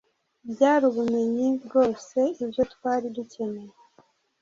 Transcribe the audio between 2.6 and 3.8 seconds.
twari dukeneye